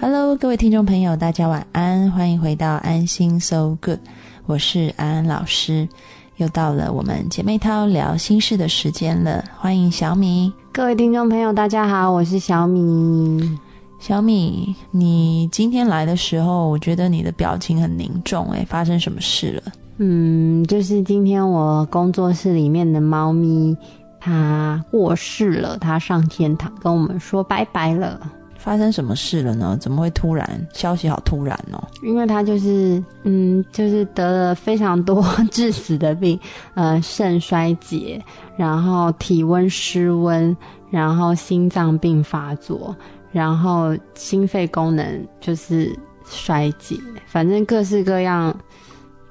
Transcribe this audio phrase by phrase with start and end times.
[0.00, 4.00] Hello，各位听众朋友，大家晚安，欢迎回到安心 So Good，
[4.46, 5.88] 我是安安老师，
[6.36, 10.52] 又到了我们姐妹淘聊心事的时间了，欢迎小米。
[10.72, 13.58] 各位听众朋友，大家好，我是小米。
[13.98, 19.62] 小米，你今天来的时候，我觉得你的表情很凝重，诶，发生什么事了？
[19.98, 23.76] 嗯，就是今天我工作室里面的猫咪，
[24.20, 28.20] 它过世了，他上天堂跟我们说拜拜了。
[28.56, 29.74] 发生什么事了呢？
[29.80, 30.46] 怎么会突然？
[30.74, 31.82] 消息好突然哦！
[32.02, 36.38] 因为他就是，嗯，就是得了非常多致死的病，
[36.76, 38.22] 呃，肾衰竭，
[38.58, 40.54] 然后体温失温，
[40.90, 42.94] 然后心脏病发作，
[43.32, 48.54] 然后心肺功能就是衰竭，反正各式各样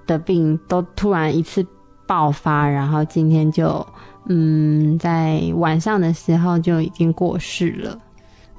[0.07, 1.63] 的病都突然一次
[2.07, 3.85] 爆发，然后今天就，
[4.25, 7.97] 嗯，在晚上的时候就已经过世了。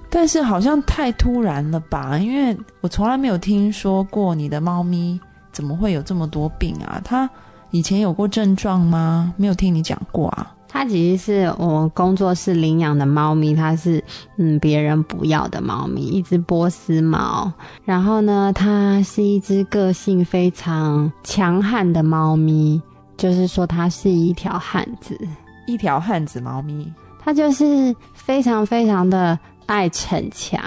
[0.08, 2.18] 但是好像太突然了吧？
[2.18, 5.20] 因为我从来没有听说过你的猫咪
[5.52, 7.00] 怎么会有这么多病啊？
[7.04, 7.30] 它
[7.70, 9.32] 以前有过症状吗？
[9.36, 10.52] 没有听你讲过啊。
[10.72, 14.02] 它其实是我工作室领养的猫咪，它是
[14.36, 17.52] 嗯别人不要的猫咪，一只波斯猫。
[17.84, 22.80] 然后呢，它是一只个性非常强悍的猫咪，
[23.16, 25.18] 就是说它是一条汉子，
[25.70, 26.92] 一条汉子猫咪。
[27.22, 29.38] 它就是非常非常的。
[29.70, 30.60] 爱逞强，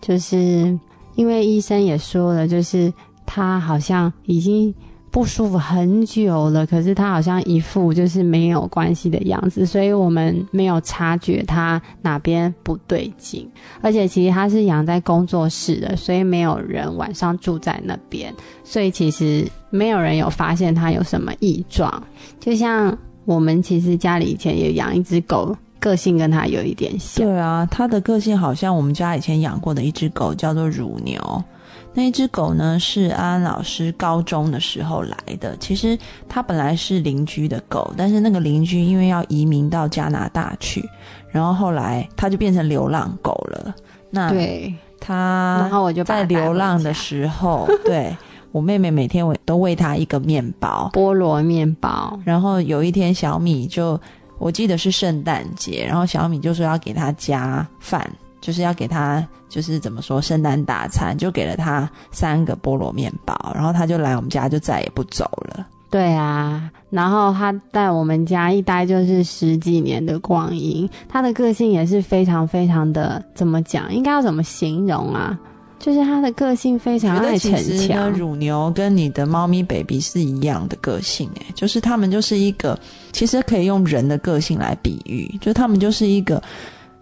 [0.00, 0.74] 就是
[1.16, 2.90] 因为医生也说了，就是
[3.26, 4.74] 他好像已经
[5.10, 13.46] 不舒服很久了，可是他好像一副就是没有关系的样子，所以我们没有察觉他哪边不对劲。
[13.82, 22.02] 而且其实他是养在工作室的，所以没有人晚上住在那边，所以其实没有人有发现他有什么异状。
[22.40, 22.96] 就像
[23.28, 25.54] 我们其实家里以前也养一只狗。
[25.78, 27.26] 个性跟它有一点像。
[27.26, 31.44] 对啊，它的个性好像我们家以前养过的一只狗，叫做乳牛。
[31.92, 35.54] 那一只狗呢，是安安老师高中的时候来的。
[35.58, 40.82] 其实它本来是邻居的狗，但是那个邻居因为要移民到加拿大去，
[41.30, 43.74] 然后后来它就变成流浪狗了。
[44.10, 48.16] 那对它，然后我就在流浪的时候，对
[48.52, 52.18] 我妹妹每天喂都喂她一个面包，菠萝面包。
[52.24, 54.00] 然后有一天小米就。
[54.40, 58.08] 我记得是圣诞节，然后小米就说要给她加饭，
[58.40, 65.66] 就是要给她，就是怎么说圣诞大餐，就给了她三个菠萝面包，然后她就来我们家，就再也不走了。
[65.90, 73.92] 对啊，然后他在我们家一待就是十几年的光阴，他的个性也是非常非常的，怎么讲？
[73.92, 75.36] 应该要怎么形容啊？
[75.78, 78.10] 就是它的个性非常爱逞强。
[78.10, 82.78] 乳牛跟你的猫咪 baby 是一样的个性，哎，就是他们就是一个，
[83.12, 86.42] 其实可以用人的个性来比喻，就他们就是一个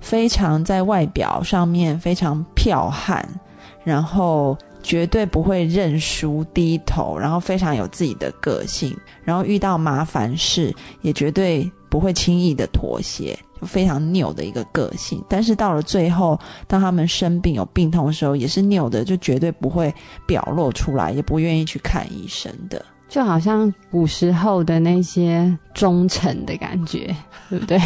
[0.01, 3.27] 非常在外表上面非常剽悍，
[3.83, 13.37] 然后绝对不会认输低头，然后非常有自己的个性，然后遇到麻烦事也绝对不会轻易的妥协。
[13.61, 19.95] 就非常拗的一个个性，但是到了最后，当他们生病有病痛的时候，也是拗的，就绝对不会
[20.27, 27.15] 表露出来，也不愿意去看医生的，就好像古时候的那些忠臣的感觉，
[27.49, 27.81] 对不对？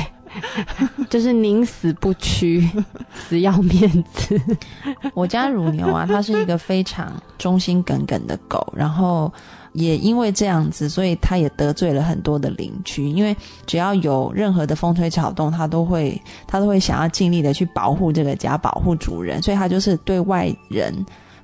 [1.10, 2.68] 就是宁死不屈，
[3.12, 4.40] 死要面子。
[5.12, 9.32] 我家乳牛啊，它是一个非常忠心耿耿的狗，然后。
[9.72, 13.08] 也因为这样子，所以他也得罪了很多的邻居。
[13.08, 13.36] 因为
[13.66, 19.40] 只要有任何的风吹草动，他都会他都会想要尽力的去保护这个家，保护主人。
[19.42, 20.94] 所以他就是对外人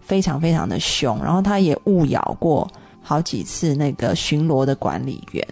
[0.00, 1.22] 非常非常的凶。
[1.22, 2.68] 然后他也误咬过
[3.02, 5.46] 好几次那个巡逻的管理员。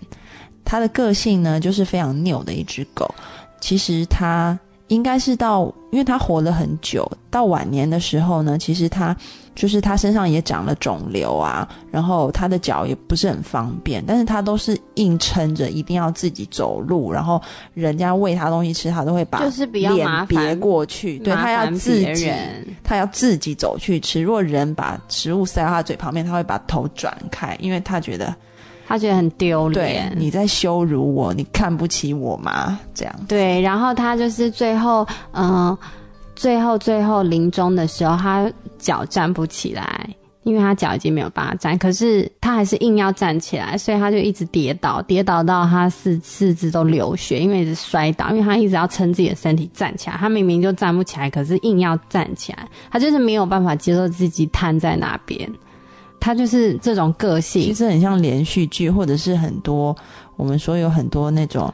[0.64, 3.14] 他的个性呢，就是非常拗的一只狗。
[3.60, 4.58] 其实他。
[4.88, 9.16] 应该是到，因为他活了很久，到晚年的时候呢，其实他
[9.54, 17.40] 就是他身上也长了肿瘤啊，然后他的脚也不是很方便，但是他都是硬撑着，一定要自己走路，然后
[17.72, 22.30] 人家喂他东西吃，他都会把就是比较脸别过去，对他要自己，
[22.82, 24.20] 他要自己走去吃。
[24.20, 28.34] 如果人把食物塞到他嘴旁边，他会把头转开，因为他觉得。
[28.86, 32.78] 他觉得很丢脸，你在羞辱我，你看不起我吗？
[32.94, 35.76] 这样对，然后他就是最后，嗯，
[36.36, 40.08] 最后最后临终的时候，他脚站不起来，
[40.42, 55.50] 因为他脚已经没有办法站，可是他还是硬要站起来，所以他就一直跌倒，跌倒到他四四肢都流血，因为一直摔倒，因为他一直要撑自己的身体站起来，他明明就站不起来，可是硬要站起来，他就是没有办法接受自己瘫在那边。
[56.24, 59.94] 他就是这种个性，其实很像连续剧，或者是很多
[60.36, 61.70] 我们说有很多那种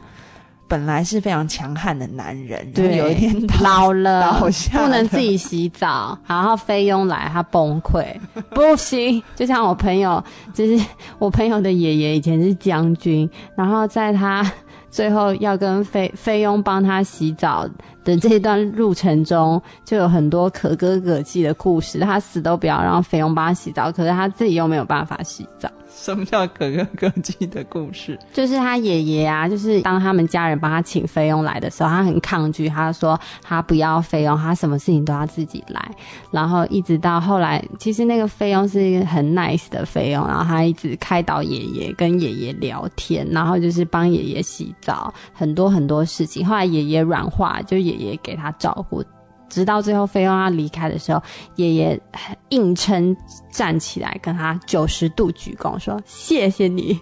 [0.66, 3.32] 本来是非常强悍的男人，对，有一天
[3.62, 4.40] 老了
[4.72, 8.04] 不能自己洗澡，然后菲佣来他崩溃，
[8.50, 9.22] 不行。
[9.36, 10.20] 就像我朋友，
[10.52, 10.84] 就是
[11.20, 14.44] 我朋友的爷爷以前是将军，然后在他
[14.90, 17.66] 最后要跟菲菲佣帮他洗澡
[18.04, 22.00] 的这段路程中， 就有很多可歌可泣的故事。
[22.00, 25.70] 他死都不要让菲佣帮他洗澡，可是他自己又没有办法洗澡。
[25.92, 28.18] 什么叫可歌可泣的故事？
[28.32, 35.90] 就是他爷爷啊，就是当他们家人帮他请菲佣来的时候，他很抗拒，他说他不要菲佣，他什么事情都要自己来。
[36.30, 46.46] 然后一直到后来，其实那个菲佣是一个很 nice 的菲佣，然后他一直开导爷爷，跟爷爷聊天，然后就是帮爷爷洗澡，很多很多事情。
[46.46, 49.04] 后来爷爷软化，就爷爷给他照顾。
[49.50, 51.22] 直到最后菲佣要离开的时候，
[51.56, 52.00] 爷爷
[52.48, 53.14] 硬撑
[53.50, 56.98] 站起来，跟他九十度鞠躬，说：“谢谢你。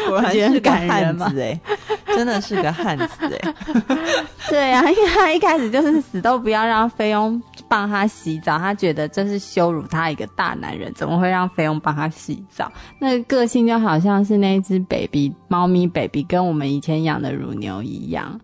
[0.08, 1.60] 果然是个汉子哎，
[2.14, 3.54] 真的是个汉子哎。
[4.48, 12.72] 对啊，因为他一开始就是死都不要让菲佣帮他洗澡，他觉得这是羞辱他一个大男人，怎么会让菲佣帮他洗澡？
[13.00, 18.40] 那个个性就好像是那一只 baby 猫咪 baby，跟我们以前养的乳牛一样。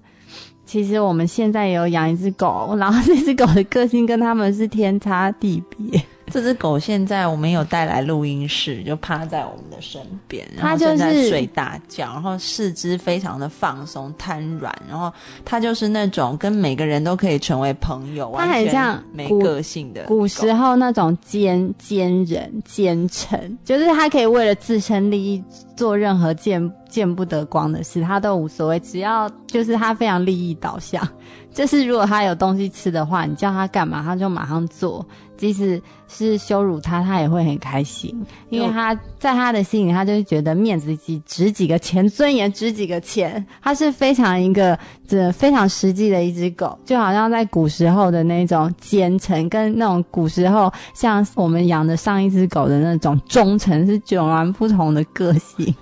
[0.73, 6.03] 其实我们现在也有养一只狗，然后那只狗的个性跟他们是天差地别。
[6.27, 15.11] 这只狗现在我们有带来录音室，就趴在我们的身边，然它正在睡大觉，然后四肢非常的放松瘫软，然后
[15.43, 25.43] 它就是那种跟每个人都可以成为朋友，它很像没个性的古时候那种奸奸人奸臣，就是它可以为了自身利益
[25.75, 31.07] 做任何见见不得光的事，它都无所谓，只要就是它非常利益导向。
[31.53, 35.05] 就是如果它有东西吃的话，你叫它干嘛，它就马上做，
[35.43, 38.17] 即使是羞辱他，他也会很开心，
[38.49, 55.75] 因为他在他的心里，他就是觉得面子值值几个钱，尊严值几个钱，他是非常一个这非常实际的一只狗，就好像在古时候的那种奸臣，跟那种古时候像我们养的上一只狗的那种忠诚是迥然不同的个性。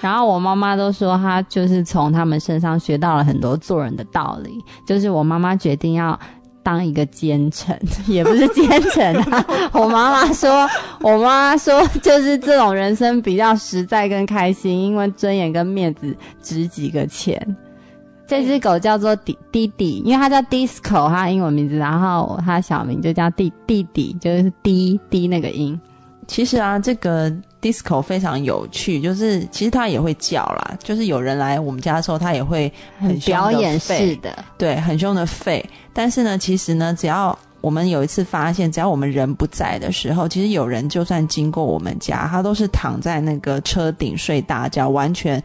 [0.00, 4.58] 然后我妈妈都说，她就是从他们身上学到了很多做人的道理。
[4.86, 6.18] 就是我妈妈决定要
[6.62, 9.44] 当一个奸臣， 也不是奸臣啊。
[9.72, 10.68] 我妈妈说，
[11.00, 17.56] 我妈妈说，就是这种人生比较实在跟开心，因为尊严跟面子值几个钱。
[18.26, 25.78] 这只狗叫做弟弟弟，因为它叫 Disco，它英文名字，然后它小名就叫弟弟弟，就是滴滴那个音。
[26.28, 27.30] 其实啊，这个
[27.60, 35.62] disco 非常有趣，就是其实它也会叫啦，就是有人来我们家的时候，它也会很表演式的，对，很凶的吠。
[35.92, 45.42] 但是呢，其实呢，只要我们有一次发现，只要我们人不在的时候，其实有人就算经过我们家，他都是躺在那个车顶睡大觉，完全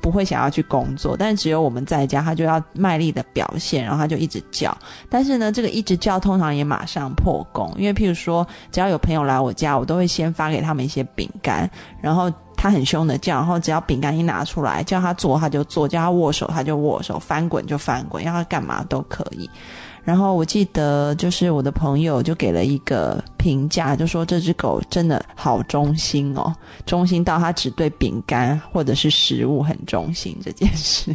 [0.00, 1.16] 不会想要去工作。
[1.16, 4.76] 但只有我们在家，他就要卖力的表现，然后他就一直叫。
[5.08, 11.70] 但是呢，这个一直叫通常也马上破功，因为譬如说，只要有朋友来我家，我都会先发给他们一些饼干，
[12.00, 12.32] 然后。
[12.64, 19.50] 他很凶的叫，然后只要饼干一拿出来，叫他做他就做，叫他握手他就握手，翻滚就翻滚，要他干嘛都可以。
[20.02, 26.54] 然后我记得就是我的朋友就给了一个评价，就说这只狗真的好忠心哦，
[26.86, 31.14] 忠心到它只对饼干或者是食物很忠心这件事。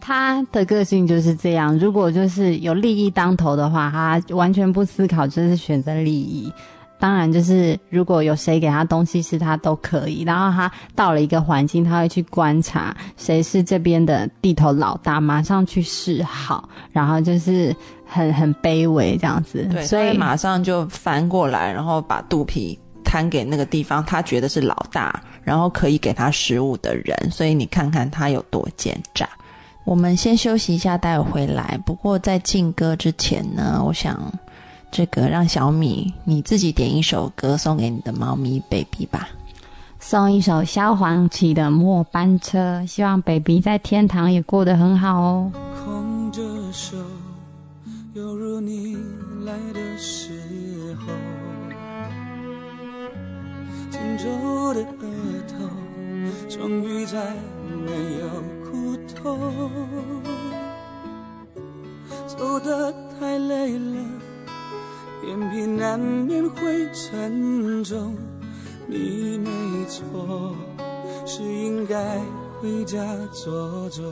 [0.00, 1.78] 他的个性就是这样。
[1.78, 6.50] 如果就是有利益当头的话，他完全不思考，就是选择利益。
[6.98, 10.22] 当然，就是如果有谁给他东西吃，他都可以。
[10.22, 17.74] 然后他到了一个环境，他会去观察谁是这边的地头老大，马上去示好，然后就是
[18.06, 19.68] 很很卑微这样子。
[19.70, 27.14] 对，所以马上就翻过来，然后把肚皮摊给那个地方他觉得是老大，然后可以给他食物的人。
[27.30, 29.28] 所以你看看他有多奸诈。
[29.84, 31.78] 我们先休息一下，待会回来。
[31.86, 34.20] 不过在进歌之前呢，我想
[34.90, 39.28] 这个让小米你自己点一首歌送给你的猫咪 baby 吧。
[39.98, 45.52] 送一首萧煌奇的《末班车》，希望 baby 在天堂也过得很好哦。
[45.84, 46.96] 空着手，
[48.14, 48.96] 犹如你
[49.44, 51.06] 来的时候，
[53.90, 55.06] 紧皱的额
[55.48, 55.54] 头，
[56.48, 57.18] 终于再
[57.84, 58.28] 没有
[58.64, 59.52] 苦痛。
[62.26, 63.98] 走得太累了，
[65.24, 68.14] 眼皮难免会沉重。
[68.86, 69.50] 你没
[69.88, 70.54] 错，
[71.26, 72.20] 是应该
[72.60, 74.04] 回家坐坐。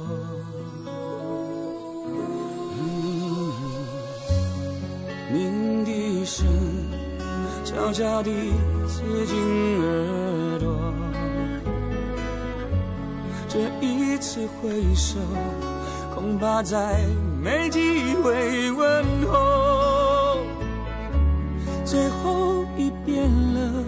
[5.32, 6.46] 鸣笛声
[7.64, 8.30] 悄悄地
[8.86, 9.36] 刺进
[9.80, 10.92] 耳朵，
[13.48, 15.18] 这一次挥手，
[16.14, 17.04] 恐怕再
[17.42, 19.63] 没机会问候。
[21.94, 23.22] 最后一遍
[23.54, 23.84] 了，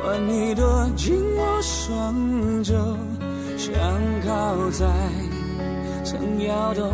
[0.00, 2.72] 换你躲进我双肘，
[3.56, 3.74] 想
[4.24, 4.86] 靠在
[6.04, 6.88] 曾摇动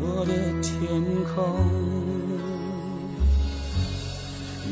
[0.00, 0.80] 我的天
[1.34, 1.60] 空。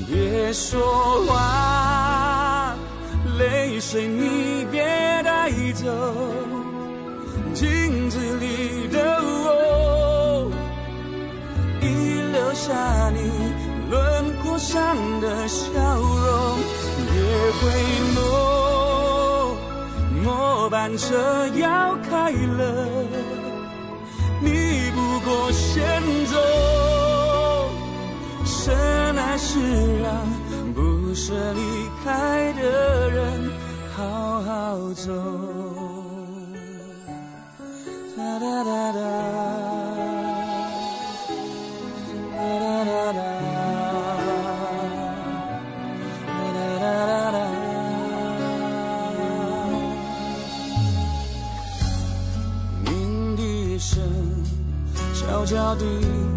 [0.09, 0.81] 别说
[1.27, 2.75] 话，
[3.39, 4.83] 泪水你别
[5.23, 5.85] 带走。
[7.53, 10.51] 镜子里的我，
[11.83, 11.85] 已
[12.33, 13.21] 留下你
[14.59, 16.59] 上的笑容。
[17.11, 17.15] 别
[17.61, 17.63] 回
[18.15, 18.19] 眸，
[20.25, 23.05] 末班车要开了，
[24.41, 26.37] 你不过先走。
[28.45, 28.75] 深
[29.17, 29.59] 爱是
[30.01, 30.11] 让
[30.75, 31.61] 不舍离
[32.05, 33.51] 开的人
[33.95, 35.13] 好好走。
[38.17, 38.99] 哒哒哒，哒
[55.75, 55.85] 悄悄地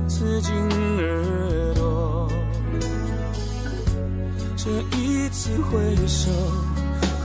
[0.07, 0.51] 刺进
[0.97, 2.27] 耳朵。
[4.55, 6.31] 这一次挥手，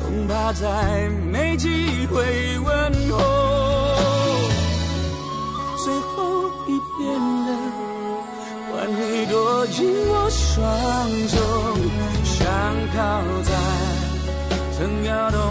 [0.02, 3.18] 恐怕再没机会问候。
[5.84, 7.48] 最后一遍了，
[8.70, 10.60] 换你躲进我双
[11.28, 11.36] 手，
[12.24, 12.46] 想
[12.94, 13.00] 靠
[13.42, 13.50] 在
[14.76, 15.41] 曾摇的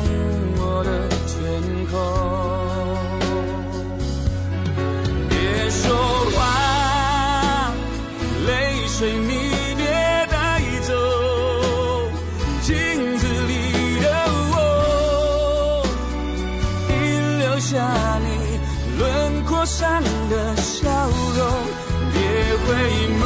[22.72, 22.78] 回
[23.20, 23.24] 眸，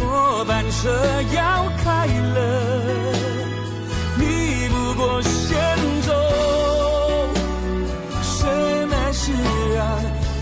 [0.00, 0.90] 末班车
[1.32, 1.38] 要
[1.84, 2.36] 开了，
[4.16, 5.56] 你不过先
[6.02, 6.12] 走，
[8.22, 9.30] 深爱是
[9.78, 9.80] 啊？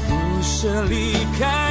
[0.09, 0.95] 不舍离
[1.39, 1.66] 开。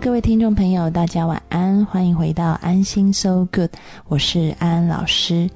[0.00, 3.70] 各位听众朋友，大家晚安，欢迎回到安心 So Good，
[4.06, 5.50] 我是安安老师。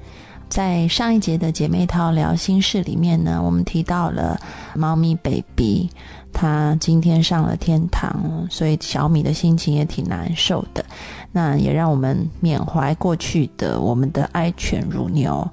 [0.49, 4.37] 在上一节的姐妹淘聊心事里面呢，我们提到了
[4.75, 5.89] 猫咪 baby，
[6.33, 10.83] 它今天上了天堂，所以小米的心情也挺难受的。
[11.31, 15.49] 那也让我们缅怀过去的我们的爱犬如牛。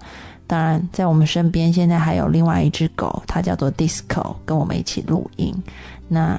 [0.49, 5.55] 当然，在我们身边现在还有另外一只狗，它叫做 Disco，跟我们一起录音。
[6.09, 6.39] 那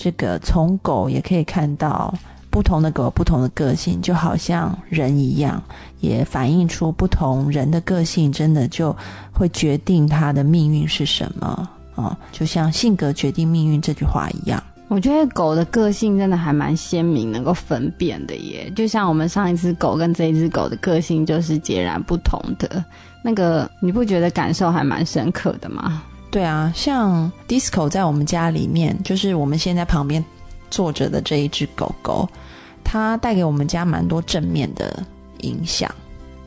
[0.00, 2.14] 这个从狗也可以看到。
[2.52, 5.62] 不同的狗不同的个性，就好像人一样，
[6.00, 8.94] 也反映出不同人的个性，真的就
[9.32, 12.18] 会决定他的命运是什么啊！
[12.32, 14.60] 就像性格决定命运这句话一样。
[14.88, 18.68] 我觉得狗的个性真的还蛮鲜明，能够分辨的耶。
[18.74, 22.84] 就像我们上一只狗跟这一只狗的个性就是截然不同的，
[23.22, 26.02] 那个你不觉得感受还蛮深刻的吗？
[26.30, 30.24] 对啊，像 Disco 在我们家里面，就是我们现在旁边。
[30.72, 32.28] 坐着的这一只狗狗，
[32.84, 35.04] 它带给我们家蛮多正面的
[35.38, 35.92] 影响。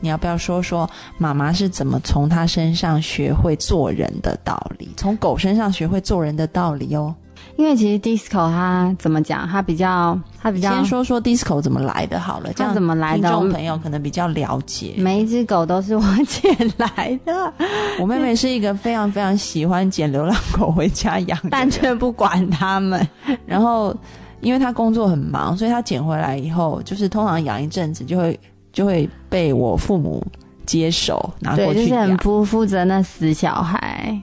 [0.00, 0.88] 你要不要说说
[1.18, 4.88] 妈妈是怎么从它身上学会做人的道理？
[4.96, 7.14] 从狗身上学会做人的道理哦。
[7.56, 9.46] 因为其实 Disco 它怎么讲？
[9.48, 13.28] 它比较它比较先说说 disco 怎么来的好了，这它样怎么来的？
[13.28, 14.94] 听众朋友可能比较了解。
[14.98, 17.52] 每一只狗都是我捡来的，
[18.00, 23.06] 我妹妹是一个非常非常喜欢捡流浪狗回家养，但却不管它们。
[23.46, 23.94] 然后
[24.40, 28.38] 因为她工作很忙，所以她捡回来以后，就是通常养一阵子就会
[28.72, 30.20] 就会被我父母
[30.66, 31.94] 接手拿过对，就是。
[31.94, 34.20] 很不负责那死小孩，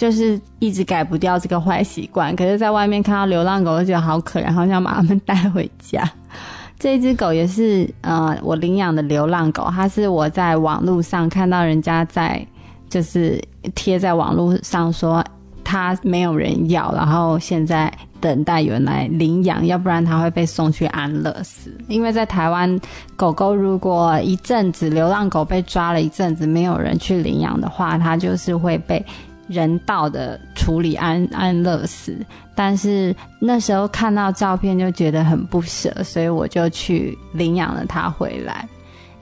[0.00, 2.34] 就是一直改不掉这个坏习惯。
[2.34, 6.10] 可是，在外面看到流浪狗，就觉得好可怜，好想把它们带回家。
[6.80, 12.42] 这只狗也是呃，我领养的流浪狗，它是我在网络上看到人家在
[12.88, 13.38] 就是
[13.74, 15.22] 贴在网络上说
[15.62, 17.92] 它没有人要，然后现在
[18.22, 21.70] 等待有人来领养，要不然它会被送去安乐死。
[21.88, 22.80] 因为在台湾，
[23.16, 29.04] 狗狗如果一阵子流浪狗被抓了一阵子，没有人去领养的话，它就是会被
[29.50, 32.16] 人道的处理安安乐死。
[32.54, 38.68] 但是那时候看到照片就觉得很不舍，所以我就去领养了它回来。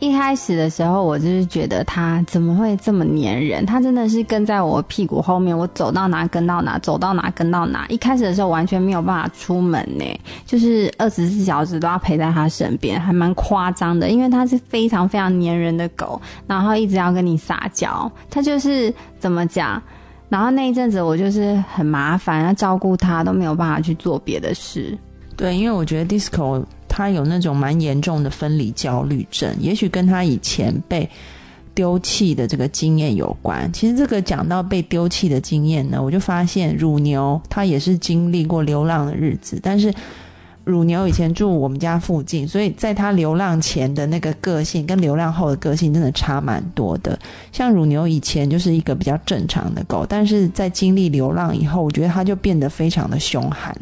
[0.00, 3.66] 一开始的时候，我就是觉得它怎么会这么粘人？
[3.66, 7.84] 它真的是跟在我屁股后面，我走到哪跟到哪，走到哪跟到哪。
[7.88, 10.04] 一开始的时候完全没有办法出门呢，
[10.46, 14.08] 就是二十四小时都要陪在它身边，还蛮夸张的。
[14.08, 18.10] 因为它是非常非常粘人的狗，然后一直要跟你撒娇。
[18.30, 19.82] 它就是怎么讲？
[20.28, 24.96] 然后那一阵子我就是很麻烦，要照顾他，都没有办法去做别的事。
[25.36, 31.08] 对，因为我觉得 disco 他有那种蛮严重的分离焦虑症，也许跟他以前被
[31.74, 33.72] 丢弃的这个经验有关。
[33.72, 39.94] 其实这个讲到被丢弃的经验呢，我就发现乳牛它也是经历过流浪的日子，但是
[40.68, 47.18] 乳牛以前住我们家附近，所以在它流浪前的那个个性跟流浪后的个性真的差蛮多的。
[47.50, 53.74] 像乳牛以前就是一个比较正常的狗，但是在经历流浪以后，我觉得它就变得非常的凶悍。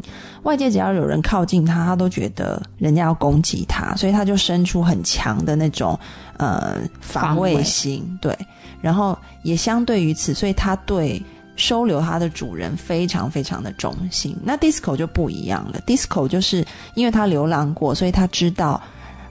[0.43, 5.99] 外界只要有人靠近它，它都觉得人家要攻击它，所以它就生出很强的那种
[6.37, 8.17] 呃防卫心。
[8.21, 8.33] 对，
[8.79, 11.21] 然后也相对于此，所以它对
[11.57, 14.33] 收留它的主人非常非常的忠心。
[14.41, 16.65] 那 Disco 就不一样了，Disco 就是
[16.95, 18.81] 因为它流浪过，所以它知道。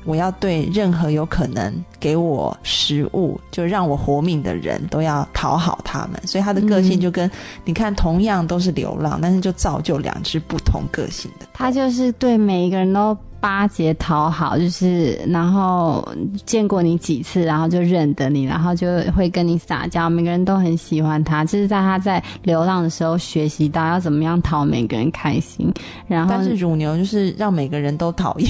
[0.04, 7.28] 我要对任何有可能给我食物就让我活命的人都要讨好他们，所以他的个性就跟、
[7.64, 11.46] 你看，同样都是流浪，但是就造就两只不同个性的。
[11.52, 16.07] 他就是对每一个人都巴结讨好，就是然后
[16.44, 21.44] 见过你几次，然后就认得你，然后就会跟你撒娇，每个人都很喜欢他。
[21.44, 25.72] 这是在他在流浪的时候学习到要怎么样讨每个人开心。
[26.07, 28.49] 然后但是乳牛就是让每个人都讨厌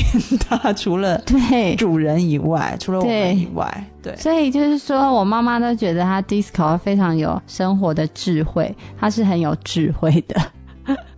[0.48, 4.16] 它， 除了对主人以外，除了我们以外，对。
[4.16, 10.40] 所以就是说我妈妈都觉得他 disco 非常有生活的智慧，他是很有智慧的。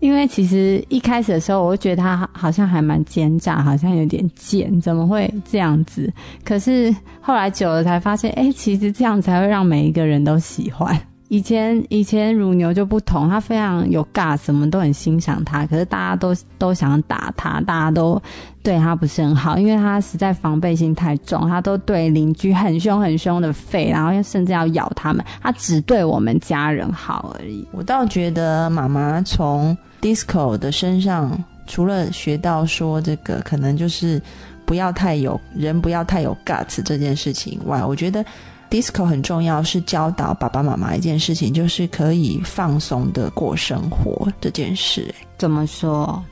[0.01, 6.13] 因为其实一开始的时候，我就觉得他好像还蛮奸诈，好像有点贱，怎么会这样子？
[6.45, 10.99] 可是后来久了才发现，哎，其实这样才会让每一个人都喜欢。
[11.29, 18.19] 以前以前乳牛就不同，它非常有 gas，什么都很欣赏它，可是大家都都想打它，大家都
[18.63, 27.67] 对它不是很好，因为它实在防备心太重，它都对邻居很凶很凶的吠，然后甚至要咬他们，它只对我们家人好而已。
[27.73, 34.21] 我倒觉得妈妈从 Disco 的身上，除了学到说这个可能就是
[34.65, 38.25] 不要太有人不要太有 guts 这件事情以外，我觉得
[38.71, 45.15] Disco 很重要，是教导爸爸妈妈一件事情，就是可以放松的过生活这件事。
[45.37, 46.23] 怎么说？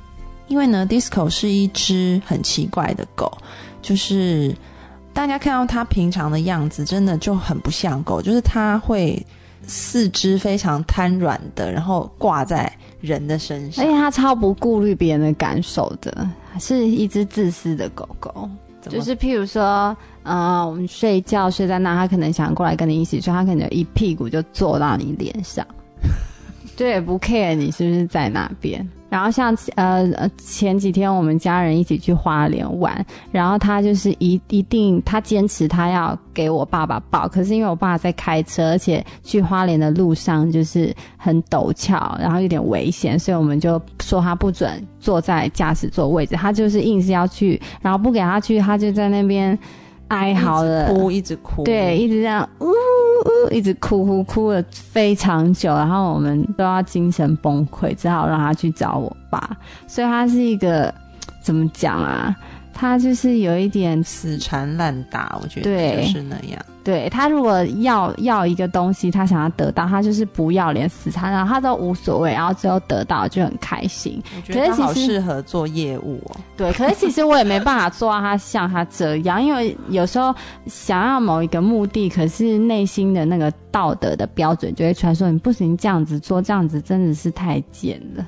[0.48, 3.36] 因为呢，Disco 是一只很奇怪的狗，
[3.82, 4.54] 就是
[5.12, 9.20] 大家看到它平常的样子，真的就很不像狗，就是它会
[9.66, 13.96] 四肢非常瘫软的，然后挂在人的身上而且。
[13.96, 18.48] 它超不顾虑别人的感受的，是一只自私的狗狗。
[18.88, 25.66] 就是譬如说，呃，我们睡觉睡在那，它可能想过来跟你一起睡，它可能一屁股就坐到你脸上，
[26.76, 28.88] 对，不 care 你是不是在那边。
[29.08, 49.56] 然后像呃呃前几天我们家人一起去花莲玩，然后他就是一一定他坚持他要给我爸爸抱，可是因为我爸在开车，而且去花莲的路上就是很陡峭，然后有点危险，所以我们就说他不准坐在驾驶座位置，他就是硬是要去，然后不给他去，他就在那边
[50.08, 59.56] 哀嚎的，哭一直哭，对，一直这样呜呜，一直哭哭哭了非常久，然后我们都要精神崩溃，只好让他去找我爸。
[59.86, 60.92] 所以他是一个
[61.42, 62.34] 怎么讲啊？
[62.78, 66.62] 他就是有一点死缠烂打，我觉得对就是那样。
[66.84, 74.22] 对他如果要要一个东西，他想要得到，他就是不要脸死缠烂打，他都无所谓，然后最后得到就很开心。
[74.36, 76.36] 我觉得他好可是其实适合做业务哦。
[76.56, 80.32] 对，可是其实我也没办法做到他像他这样，因为有时候
[80.66, 88.24] 想要某一个目的，可是内心的那个道德的标准就会出来说你不行这样子做，这样子真的是太贱了。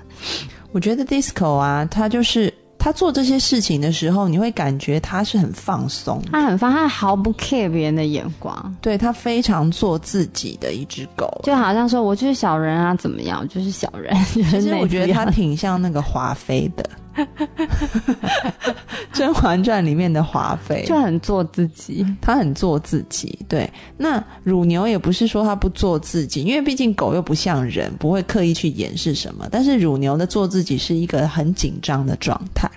[0.73, 2.53] 我觉得 disco 啊，他就是
[2.89, 11.29] 他做这些事情的时候，你会感觉他是很放松，他很放，他毫不 care 别人的眼光，对他非常做自己的一只狗。
[11.45, 14.17] 就好像说我就是小人啊，怎么样，我就是小人。
[14.33, 16.83] 其其实我觉得他挺像那个华妃的，
[19.13, 22.07] 《甄嬛传》里面的华妃，就很做自己。
[22.21, 23.39] 她很做自己。
[23.49, 29.49] 对，那乳牛也不是说他不做自己，因为毕竟狗又不像人，不会刻意去掩饰什么。
[29.51, 32.71] 但是乳牛的做自己是一个很紧张的状态。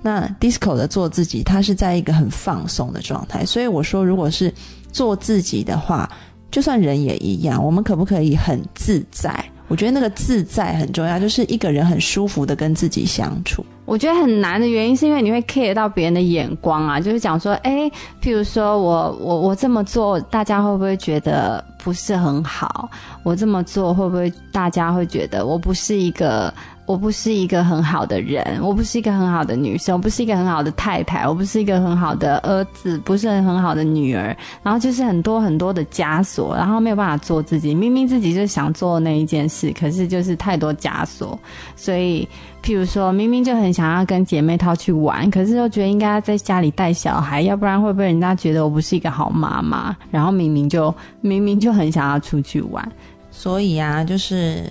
[0.00, 3.44] 那 disco 的做自己，它是在一个很放松的状态。
[3.44, 4.52] 所以我说，如果是
[4.92, 6.10] 做自己的话，
[6.50, 9.44] 就算人也一样，我们可不可以很自在？
[9.68, 13.64] 我觉得那个自在很重要，就是一个人很舒服的跟自己相处。
[13.86, 17.90] 我觉得很难的原因是因为你会 care 到别人的眼光啊，就是讲说，哎，
[18.22, 22.88] 譬如说我我我这么做，大家会不会觉得不是很好？
[23.22, 26.52] 我这么做会不会大家会觉得我不是一个
[26.86, 37.74] 我不是一个很好的人，我不是一个很好的女生，我不是一个很好的太太，我不是一个很好的儿子，不是很好的女儿，然后就是很多很多的枷锁，然后没有办法做自己。
[37.74, 41.38] 明明自己就想做那一件事，可是就是太多枷锁，
[41.74, 42.28] 所以。
[42.62, 49.94] 譬如说，明明就很想要跟姐妹淘去玩，可是又觉得应该在家里带小孩，要不然会被人家觉得我不是一个好妈妈？
[50.10, 52.90] 然后明明就明明就很想要出去玩，
[53.30, 54.64] 所以啊，就是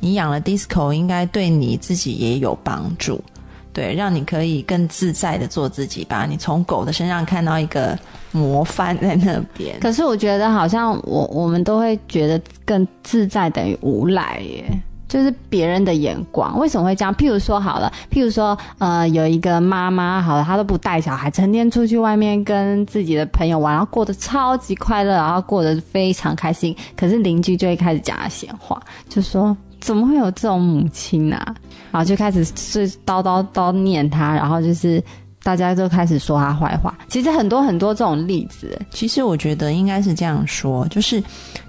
[0.00, 3.20] 你养了 disco，应该对你自己也有帮助，
[3.72, 6.26] 对，让你可以更自在的做自己吧。
[6.28, 7.98] 你从狗的身上看到一个
[8.32, 14.64] 模范在那边，可是我觉得好像我我们都会觉得更自在等于无赖耶。
[15.08, 17.14] 就是别人的眼光，为什么会这样？
[17.14, 26.76] 譬如说好了，譬如说，呃，有一个妈妈好了，她都不带小孩，成天出去外面跟自己的朋友玩，然后过得超级快乐，然后过得非常开心。
[26.94, 31.54] 可是邻居就会开始讲她闲话，就说怎么会有这种母亲啊？
[31.90, 35.02] 然后就开始是叨叨叨念他，然后就是。
[35.40, 38.78] 大家都开始说他坏话，其实很多很多这种例子。
[38.90, 41.22] 其实我觉得应该是这样说，就是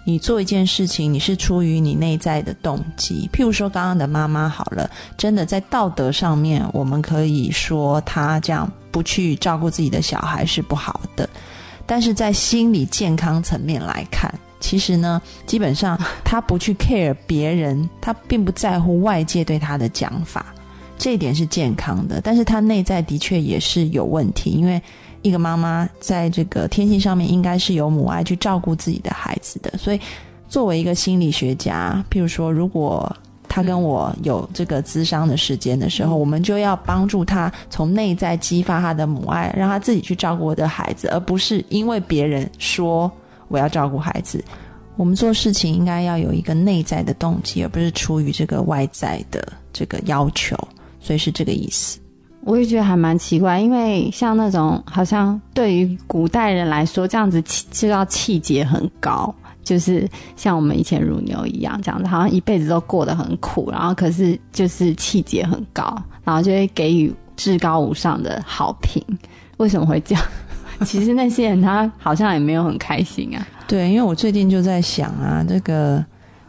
[0.03, 3.29] 你做一件事情，你是出于你内在的动机。
[3.31, 11.29] 譬如说刚刚的妈妈好了，真的在道德上面，我们可以说她这样不去照顾自己的小孩是不好的。
[11.85, 20.45] 但是在心理健康层面来看，其实呢，基本上 他不去 care 别人，他并不在乎外界对他的讲法。
[20.97, 24.49] 这一点是健康的，但是他内在的确也是有问题。
[24.49, 24.81] 因为
[25.21, 29.99] 一个妈妈在这个天性上面应该是有母爱去照顾自己的孩子的，所以
[30.49, 33.09] 作为一个心理学家，譬如说，如果
[33.47, 43.09] 他跟我有这个咨商的时间的时候，我们就要帮助他从内在激发他的母爱，让他自己去照顾我的孩子，而不是因为别人说
[43.49, 44.41] 我要照顾孩子。
[44.95, 50.57] 我们做事情应该要有一个内在的动机，而不是出于这个外在的这个要求。
[51.01, 51.97] 所以是这个意思，
[52.41, 59.33] 我也觉得还蛮奇怪，因为像那种好像对于古代人来说，这样子就要气节很高，
[59.63, 69.01] 就是像我们以前乳牛一样，这样子好像一辈子都过得很苦，然后可是就是气节很高，然后就会给予至高无上的好评。
[69.55, 70.23] 为什么会这样？
[70.85, 73.47] 其实那些人他好像也没有很开心啊。
[73.67, 76.03] 对，因为我最近就在想啊，这个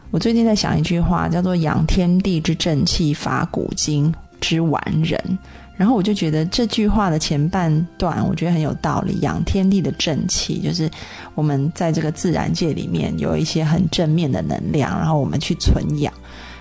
[0.09, 4.13] 我最近在想一句话，叫做“养天地之正气，法古今”。
[4.41, 5.37] 之完人，
[5.77, 9.19] 然后我就觉得这句话的前半段，我觉得很有道理。
[9.19, 10.89] 养天地的正气，就是
[11.35, 16.11] 我们在这个自然界里面有一些很正面的能量，然后我们去存养。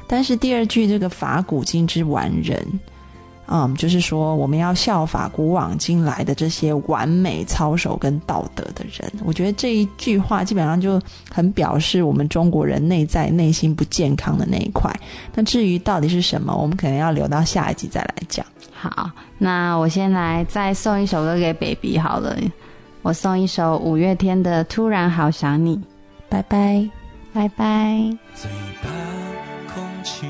[0.06, 2.62] 但是第二句这个法古今之完人。
[3.52, 9.12] 嗯，就是说我们要效法古往今来的这些完美操守跟道德的人。
[9.24, 14.88] 我觉得这一句话基本上就很表示我们中国人内在内心不健康的那一块。
[15.34, 18.46] 那至于到底是什么，我们可能要留到下一集再来讲。
[18.72, 22.36] 好，那我先来再送一首歌给 baby 好了，
[23.02, 25.76] 我送一首五月天的《突然好想你》，
[26.28, 26.88] 拜拜，
[27.32, 27.98] 拜拜。
[28.34, 28.48] 最
[28.80, 30.26] 怕空气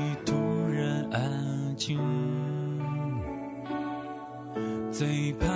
[5.01, 5.47] 最怕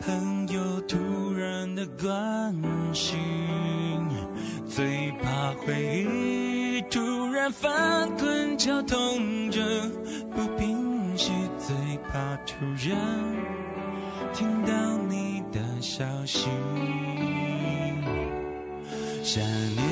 [0.00, 0.96] 朋友突
[1.34, 2.56] 然的关
[2.94, 3.18] 心
[4.66, 9.60] 最怕回忆突然翻滚绞痛着
[10.34, 11.76] 不平息最
[12.10, 12.98] 怕突然
[14.32, 14.72] 听到
[15.10, 16.48] 你的消息。
[19.22, 19.84] 想念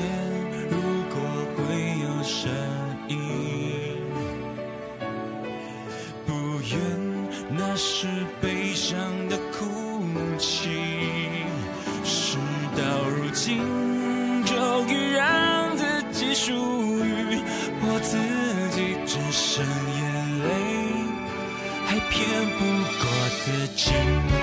[0.67, 0.79] 如
[1.11, 1.21] 果
[1.55, 1.63] 会
[1.99, 2.49] 有声
[3.07, 3.17] 音
[6.25, 7.08] 不愿
[7.81, 8.07] 是
[8.41, 10.03] 悲伤的哭
[10.37, 10.69] 泣
[12.03, 12.37] 事
[12.75, 13.57] 到如今
[14.43, 17.39] 终于让自己属于
[17.81, 18.17] 我自
[18.75, 19.65] 己只剩
[19.95, 20.49] 眼泪
[21.85, 22.65] 还骗不
[22.99, 23.09] 过
[23.45, 24.38] 自己。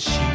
[0.00, 0.29] し